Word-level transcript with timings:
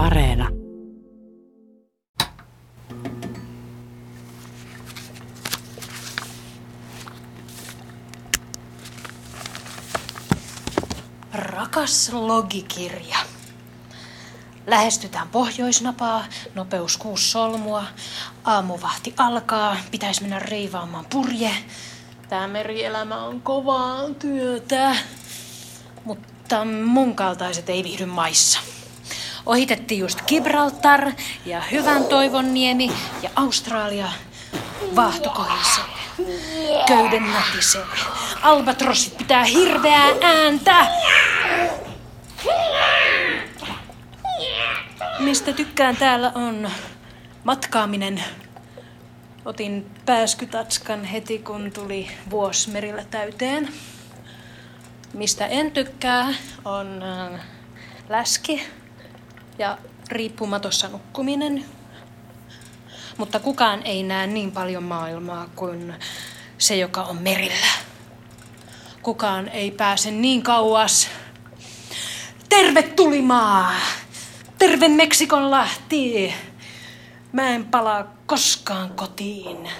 Areena. 0.00 0.48
Rakas 11.32 12.12
logikirja. 12.12 13.16
Lähestytään 14.66 15.28
pohjoisnapaa, 15.28 16.24
nopeus 16.54 16.96
kuusi 16.96 17.30
solmua, 17.30 17.84
aamuvahti 18.44 19.14
alkaa, 19.16 19.76
pitäisi 19.90 20.20
mennä 20.20 20.38
reivaamaan 20.38 21.06
purje. 21.10 21.50
Tämä 22.28 22.48
merielämä 22.48 23.24
on 23.24 23.40
kovaa 23.40 24.10
työtä, 24.18 24.96
mutta 26.04 26.64
mun 26.64 27.16
kaltaiset 27.16 27.68
ei 27.68 27.84
viihdy 27.84 28.06
maissa. 28.06 28.79
Ohitettiin 29.46 30.00
just 30.00 30.22
Gibraltar 30.26 31.12
ja 31.46 31.60
Hyvän 31.60 32.04
toivon 32.04 32.54
niemi 32.54 32.92
ja 33.22 33.30
Australia. 33.36 34.08
Vaahto 34.96 35.30
kohisee. 35.30 35.84
Köyden 36.86 37.32
natisee. 37.32 37.84
Albatrossit 38.42 39.16
pitää 39.16 39.44
hirveää 39.44 40.08
ääntä. 40.22 40.86
Mistä 45.18 45.52
tykkään 45.52 45.96
täällä 45.96 46.32
on 46.34 46.70
matkaaminen. 47.44 48.24
Otin 49.44 49.90
pääskytatskan 50.06 51.04
heti 51.04 51.38
kun 51.38 51.70
tuli 51.74 52.10
vuosi 52.30 52.70
merillä 52.70 53.04
täyteen. 53.10 53.68
Mistä 55.12 55.46
en 55.46 55.70
tykkää 55.70 56.34
on 56.64 57.02
äh, 57.02 57.40
läski 58.08 58.62
ja 59.60 59.78
riippumatossa 60.08 60.88
nukkuminen. 60.88 61.64
Mutta 63.18 63.40
kukaan 63.40 63.82
ei 63.82 64.02
näe 64.02 64.26
niin 64.26 64.52
paljon 64.52 64.82
maailmaa 64.82 65.46
kuin 65.56 65.94
se, 66.58 66.76
joka 66.76 67.02
on 67.02 67.22
merillä. 67.22 67.66
Kukaan 69.02 69.48
ei 69.48 69.70
pääse 69.70 70.10
niin 70.10 70.42
kauas. 70.42 71.08
Terve 74.58 74.88
Meksikon 74.88 75.50
lahti! 75.50 76.34
Mä 77.32 77.48
en 77.48 77.64
palaa 77.64 78.14
koskaan 78.26 78.90
kotiin. 78.90 79.70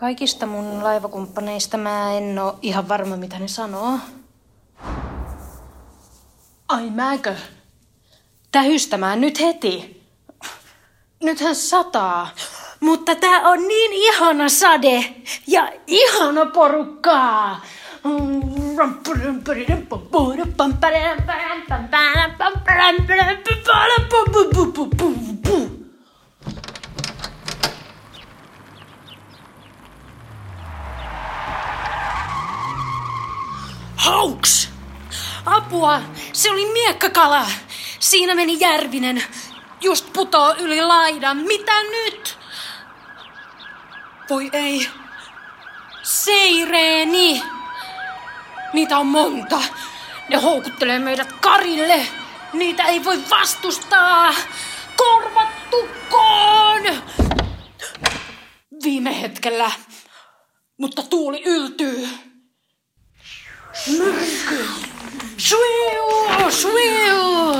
Kaikista 0.00 0.46
mun 0.46 0.84
laivakumppaneista 0.84 1.76
mä 1.76 2.12
en 2.12 2.38
oo 2.38 2.58
ihan 2.62 2.88
varma, 2.88 3.16
mitä 3.16 3.38
ne 3.38 3.48
sanoo. 3.48 3.98
Ai 6.68 6.90
mäkö? 6.90 7.34
Tähystämään 8.52 9.20
nyt 9.20 9.40
heti. 9.40 10.02
Nythän 11.22 11.54
sataa. 11.56 12.28
Mutta 12.80 13.14
tää 13.14 13.40
on 13.40 13.68
niin 13.68 13.92
ihana 13.92 14.48
sade 14.48 15.14
ja 15.46 15.72
ihana 15.86 16.46
porukkaa. 16.46 17.60
Hauks! 34.06 34.68
Apua! 35.46 36.02
Se 36.32 36.50
oli 36.50 36.72
miekkakala! 36.72 37.46
Siinä 37.98 38.34
meni 38.34 38.60
Järvinen. 38.60 39.22
Just 39.80 40.12
putoo 40.12 40.54
yli 40.58 40.82
laidan. 40.82 41.36
Mitä 41.36 41.82
nyt? 41.82 42.38
Voi 44.30 44.50
ei. 44.52 44.88
Seireeni! 46.02 47.42
Niitä 48.72 48.98
on 48.98 49.06
monta. 49.06 49.58
Ne 50.28 50.36
houkuttelee 50.36 50.98
meidät 50.98 51.32
karille. 51.32 52.06
Niitä 52.52 52.82
ei 52.82 53.04
voi 53.04 53.22
vastustaa. 53.30 54.34
Korvat 54.96 55.70
tukkoon! 55.70 56.82
Viime 58.84 59.20
hetkellä. 59.20 59.70
Mutta 60.78 61.02
tuuli 61.02 61.42
yltyy. 61.44 62.08
Myrsky! 63.86 64.64
Swiu! 65.38 66.50
Swiu! 66.50 67.56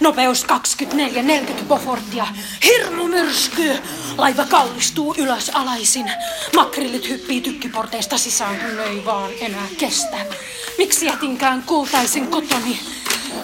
Nopeus 0.00 0.46
24-40 0.46 1.64
Bofortia. 1.68 2.26
Hirmu 2.64 3.08
myrsky! 3.08 3.78
Laiva 4.18 4.44
kallistuu 4.44 5.14
ylös 5.18 5.50
alaisin. 5.54 6.12
Makrillit 6.56 7.08
hyppii 7.08 7.40
tykkiporteista 7.40 8.18
sisään, 8.18 8.56
kun 8.60 8.80
ei 8.80 9.04
vaan 9.04 9.30
enää 9.40 9.66
kestä. 9.78 10.16
Miksi 10.78 11.06
jätinkään 11.06 11.62
kultaisen 11.62 12.26
kotoni? 12.26 12.80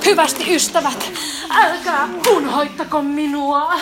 Hyvästi 0.05 0.55
ystävät, 0.55 1.13
älkää 1.51 2.09
punhoittako 2.25 3.03
minua. 3.03 3.75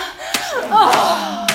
Oh. 0.70 1.51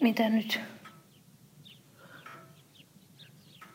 Mitä 0.00 0.28
nyt? 0.28 0.60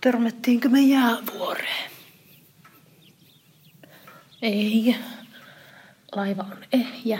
Törmättiinkö 0.01 0.69
me 0.69 0.81
jäävuoreen? 0.81 1.91
Ei. 4.41 4.95
Laiva 6.15 6.43
on 6.43 6.57
ehjä. 6.71 7.19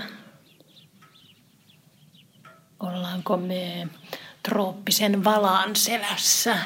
Ollaanko 2.80 3.38
me 3.38 3.88
trooppisen 4.44 5.24
valaan 5.24 5.76
selässä? 5.76 6.58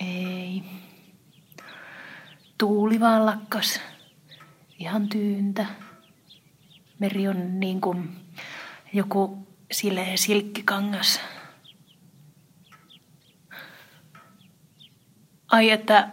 Ei. 0.00 0.62
Tuuli 2.58 3.00
vaan 3.00 3.26
lakkas. 3.26 3.80
Ihan 4.78 5.08
tyyntä. 5.08 5.66
Meri 6.98 7.28
on 7.28 7.60
niin 7.60 7.80
kuin 7.80 8.26
joku 8.92 9.46
sileä 9.70 10.16
silkkikangas. 10.16 11.20
Ai 15.48 15.70
että 15.70 16.08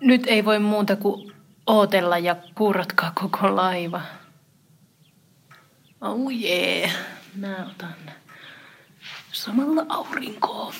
nyt 0.00 0.26
ei 0.26 0.44
voi 0.44 0.58
muuta 0.58 0.96
kuin 0.96 1.32
ootella 1.66 2.18
ja 2.18 2.36
kuuratkaa 2.54 3.12
koko 3.14 3.56
laiva. 3.56 4.00
Oh 6.00 6.30
jee, 6.30 6.80
yeah. 6.80 6.96
mä 7.34 7.66
otan 7.70 7.94
samalla 9.32 9.86
aurinkoa. 9.88 10.72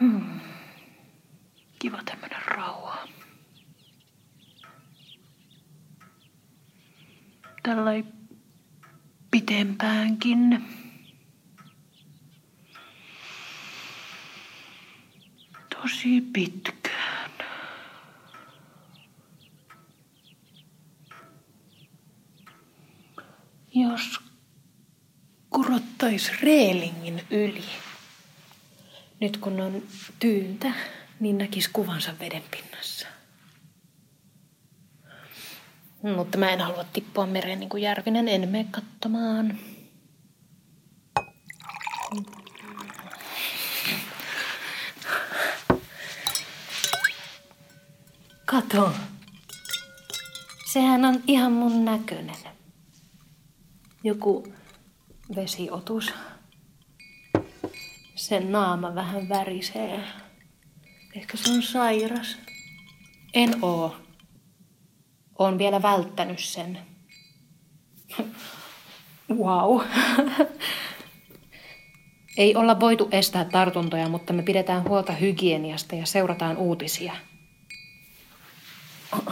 Hmm. 0.00 0.40
Kiva 1.78 1.98
tämmönen 2.04 2.42
rauha. 2.46 3.08
Tällä 7.64 7.90
pitempäänkin. 9.30 10.64
Tosi 15.82 16.20
pitkään. 16.32 17.30
Jos 23.74 24.20
kurottais 25.50 26.40
reelingin 26.42 27.22
yli. 27.30 27.64
Nyt 29.20 29.36
kun 29.36 29.60
on 29.60 29.82
tyyntä, 30.18 30.72
niin 31.20 31.38
näkis 31.38 31.68
kuvansa 31.68 32.14
veden 32.20 32.42
pinnassa. 32.50 33.13
Mutta 36.12 36.38
mä 36.38 36.50
en 36.50 36.60
halua 36.60 36.84
tippua 36.84 37.26
mereen 37.26 37.60
niin 37.60 37.70
kuin 37.70 37.82
Järvinen, 37.82 38.28
en 38.28 38.48
mene 38.48 38.66
katsomaan. 38.70 39.58
Kato. 48.44 48.92
Sehän 50.72 51.04
on 51.04 51.22
ihan 51.26 51.52
mun 51.52 51.84
näköinen. 51.84 52.36
Joku 54.02 54.54
vesiotus. 55.36 56.12
Sen 58.14 58.52
naama 58.52 58.94
vähän 58.94 59.28
värisee. 59.28 60.04
Ehkä 61.16 61.36
se 61.36 61.52
on 61.52 61.62
sairas. 61.62 62.36
En 63.34 63.54
oo. 63.62 64.03
Oon 65.38 65.58
vielä 65.58 65.82
välttänyt 65.82 66.38
sen. 66.38 66.78
wow. 69.30 69.80
Ei 72.36 72.56
olla 72.56 72.80
voitu 72.80 73.08
estää 73.12 73.44
tartuntoja, 73.44 74.08
mutta 74.08 74.32
me 74.32 74.42
pidetään 74.42 74.88
huolta 74.88 75.12
hygieniasta 75.12 75.94
ja 75.94 76.06
seurataan 76.06 76.56
uutisia. 76.56 77.12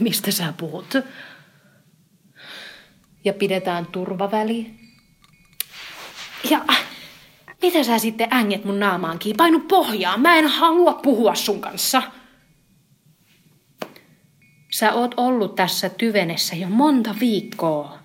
Mistä 0.00 0.30
sä 0.30 0.52
puhut? 0.56 0.94
Ja 3.24 3.32
pidetään 3.32 3.86
turvaväli. 3.86 4.74
Ja 6.50 6.64
mitä 7.62 7.84
sä 7.84 7.98
sitten 7.98 8.28
änget 8.32 8.64
mun 8.64 8.80
naamaankin? 8.80 9.36
Painu 9.36 9.60
pohjaan. 9.60 10.20
Mä 10.20 10.36
en 10.36 10.46
halua 10.46 10.94
puhua 10.94 11.34
sun 11.34 11.60
kanssa. 11.60 12.02
Sä 14.78 14.92
oot 14.92 15.14
ollut 15.16 15.54
tässä 15.54 15.88
tyvenessä 15.88 16.56
jo 16.56 16.68
monta 16.68 17.14
viikkoa. 17.20 17.98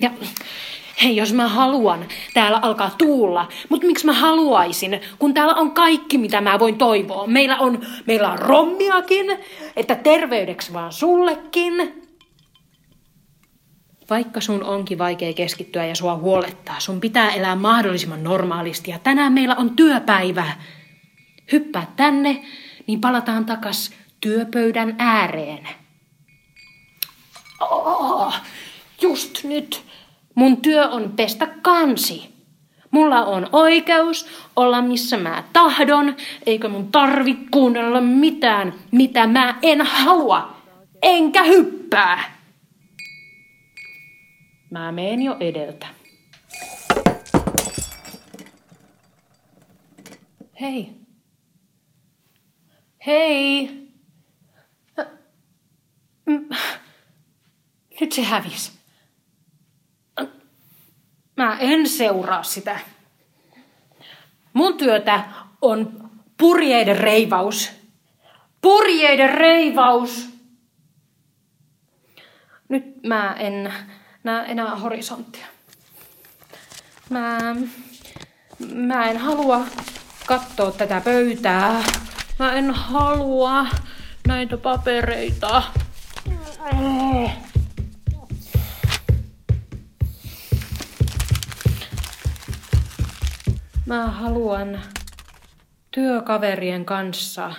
Ja 0.00 0.10
hei, 1.02 1.16
jos 1.16 1.32
mä 1.32 1.48
haluan, 1.48 2.06
täällä 2.34 2.58
alkaa 2.62 2.90
tuulla. 2.98 3.48
Mutta 3.68 3.86
miksi 3.86 4.06
mä 4.06 4.12
haluaisin, 4.12 5.00
kun 5.18 5.34
täällä 5.34 5.54
on 5.54 5.70
kaikki, 5.70 6.18
mitä 6.18 6.40
mä 6.40 6.58
voin 6.58 6.78
toivoa. 6.78 7.26
Meillä 7.26 7.56
on, 7.58 7.86
meillä 8.06 8.32
on 8.32 8.38
rommiakin, 8.38 9.38
että 9.76 9.94
terveydeksi 9.94 10.72
vaan 10.72 10.92
sullekin. 10.92 12.04
Vaikka 14.10 14.40
sun 14.40 14.64
onkin 14.64 14.98
vaikea 14.98 15.32
keskittyä 15.32 15.86
ja 15.86 15.94
sua 15.94 16.16
huolettaa, 16.16 16.80
sun 16.80 17.00
pitää 17.00 17.30
elää 17.30 17.56
mahdollisimman 17.56 18.24
normaalisti 18.24 18.90
ja 18.90 18.98
tänään 18.98 19.32
meillä 19.32 19.54
on 19.56 19.76
työpäivä. 19.76 20.46
Hyppää 21.52 21.92
tänne, 21.96 22.42
niin 22.86 23.00
palataan 23.00 23.46
takas 23.46 23.99
työpöydän 24.20 24.94
ääreen. 24.98 25.68
Oh, 27.60 28.34
just 29.02 29.44
nyt. 29.44 29.82
Mun 30.34 30.56
työ 30.56 30.88
on 30.88 31.12
pestä 31.16 31.46
kansi. 31.62 32.30
Mulla 32.90 33.24
on 33.24 33.48
oikeus 33.52 34.26
olla 34.56 34.82
missä 34.82 35.16
mä 35.16 35.44
tahdon, 35.52 36.16
eikä 36.46 36.68
mun 36.68 36.92
tarvi 36.92 37.38
kuunnella 37.50 38.00
mitään, 38.00 38.74
mitä 38.90 39.26
mä 39.26 39.58
en 39.62 39.80
halua. 39.80 40.56
Enkä 41.02 41.42
hyppää. 41.42 42.40
Mä 44.70 44.92
meen 44.92 45.22
jo 45.22 45.36
edeltä. 45.40 45.86
Hei. 50.60 50.92
Hei. 53.06 53.89
Nyt 58.10 58.14
se 58.16 58.22
hävisi. 58.22 58.72
Mä 61.36 61.56
en 61.58 61.88
seuraa 61.88 62.42
sitä. 62.42 62.80
Mun 64.52 64.76
työtä 64.76 65.24
on 65.62 66.10
purjeiden 66.38 66.96
reivaus. 66.96 67.70
Purjeiden 68.60 69.34
reivaus! 69.34 70.28
Nyt 72.68 73.02
mä 73.02 73.36
en 73.38 73.72
näe 74.24 74.44
enää 74.50 74.76
horisonttia. 74.76 75.46
Mä, 77.10 77.38
mä 78.74 79.10
en 79.10 79.18
halua 79.18 79.60
katsoa 80.26 80.70
tätä 80.72 81.00
pöytää. 81.04 81.84
Mä 82.38 82.52
en 82.52 82.70
halua 82.70 83.66
näitä 84.26 84.56
papereita. 84.56 85.62
Mä 93.90 94.06
haluan 94.06 94.80
työkaverien 95.90 96.84
kanssa 96.84 97.54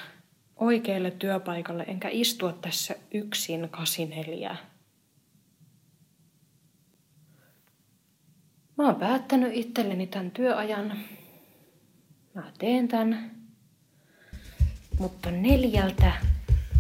oikealle 0.56 1.12
työpaikalle, 1.12 1.84
enkä 1.84 2.10
istua 2.12 2.54
tässä 2.54 2.96
yksin 3.14 3.70
kasineliä. 3.70 4.56
Mä 8.78 8.86
oon 8.86 8.96
päättänyt 8.96 9.52
itselleni 9.54 10.08
tämän 10.08 10.32
työajan. 10.32 10.98
Mä 12.34 12.44
teen 12.58 12.88
tämän. 12.88 13.32
Mutta 15.00 15.32
neljältä 15.32 16.12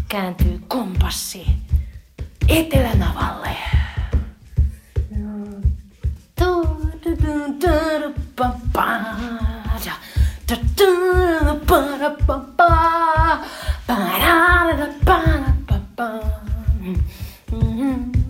kääntyy 0.09 0.59
kompassi 0.68 1.45
Etelänavalle. 2.50 3.81
mm-hmm. 16.81 17.56
mm-hmm. 17.56 18.20